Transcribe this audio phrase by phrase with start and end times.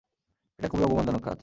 [0.59, 1.39] এটা খুবই অপমানজনক কাজ।